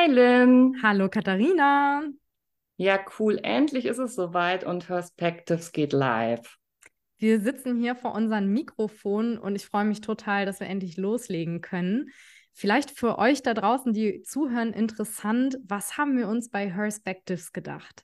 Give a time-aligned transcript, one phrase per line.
[0.00, 0.76] Hi Lynn.
[0.82, 2.02] Hallo Katharina.
[2.78, 3.38] Ja, cool.
[3.42, 6.56] Endlich ist es soweit und Perspectives geht live.
[7.18, 11.60] Wir sitzen hier vor unserem Mikrofon und ich freue mich total, dass wir endlich loslegen
[11.60, 12.08] können.
[12.54, 18.02] Vielleicht für euch da draußen, die zuhören, interessant, was haben wir uns bei Perspectives gedacht?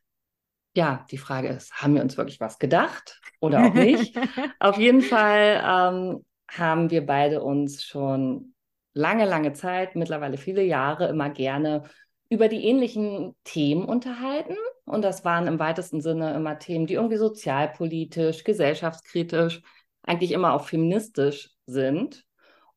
[0.75, 4.19] Ja, die Frage ist, haben wir uns wirklich was gedacht oder auch nicht?
[4.61, 8.53] Auf jeden Fall ähm, haben wir beide uns schon
[8.97, 11.83] lange, lange Zeit, mittlerweile viele Jahre, immer gerne
[12.31, 14.57] über die ähnlichen Themen unterhalten.
[14.87, 19.61] Und das waren im weitesten Sinne immer Themen, die irgendwie sozialpolitisch, gesellschaftskritisch,
[20.03, 22.25] eigentlich immer auch feministisch sind.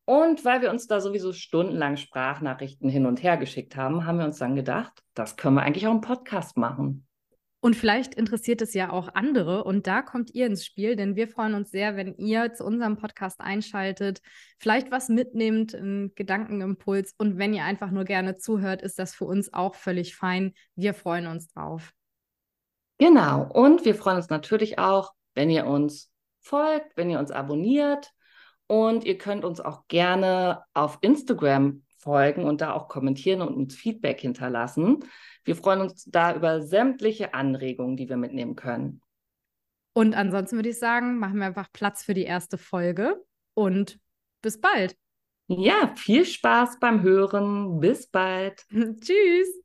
[0.04, 4.26] Und weil wir uns da sowieso stundenlang Sprachnachrichten hin und her geschickt haben, haben wir
[4.26, 7.06] uns dann gedacht, das können wir eigentlich auch im Podcast machen.
[7.62, 11.28] Und vielleicht interessiert es ja auch andere und da kommt ihr ins Spiel, denn wir
[11.28, 14.22] freuen uns sehr, wenn ihr zu unserem Podcast einschaltet,
[14.58, 19.26] vielleicht was mitnehmt, einen Gedankenimpuls und wenn ihr einfach nur gerne zuhört, ist das für
[19.26, 20.54] uns auch völlig fein.
[20.74, 21.92] Wir freuen uns drauf.
[22.96, 28.10] Genau, und wir freuen uns natürlich auch, wenn ihr uns folgt, wenn ihr uns abonniert
[28.68, 33.74] und ihr könnt uns auch gerne auf Instagram folgen und da auch kommentieren und uns
[33.74, 35.04] Feedback hinterlassen.
[35.44, 39.00] Wir freuen uns da über sämtliche Anregungen, die wir mitnehmen können.
[39.92, 43.22] Und ansonsten würde ich sagen, machen wir einfach Platz für die erste Folge
[43.54, 43.98] und
[44.42, 44.96] bis bald.
[45.48, 47.80] Ja, viel Spaß beim Hören.
[47.80, 48.64] Bis bald.
[48.70, 49.59] Tschüss.